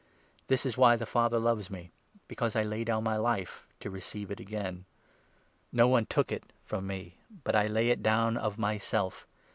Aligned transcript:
This 0.47 0.65
is 0.65 0.77
why 0.77 0.95
the 0.95 1.05
Father 1.05 1.37
loves 1.37 1.69
me, 1.69 1.91
because 2.27 2.55
I 2.55 2.63
lay 2.63 2.83
down 2.83 3.03
my 3.03 3.17
life— 3.17 3.67
to 3.81 3.91
receive 3.91 4.31
it 4.31 4.39
again. 4.39 4.85
Np 5.71 5.87
one 5.87 6.05
took 6.07 6.31
it 6.31 6.51
from 6.65 6.87
me, 6.87 7.19
but 7.43 7.53
I 7.55 7.67
lay 7.67 7.91
it 7.91 8.01
down 8.01 8.35
of 8.35 8.57
myself. 8.57 9.27